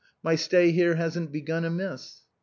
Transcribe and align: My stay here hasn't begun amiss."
My 0.23 0.33
stay 0.33 0.71
here 0.71 0.95
hasn't 0.95 1.31
begun 1.31 1.63
amiss." 1.63 2.21